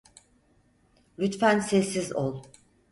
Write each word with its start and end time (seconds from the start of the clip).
Lütfen 1.19 1.59
sessiz 1.59 2.15
ol. 2.15 2.41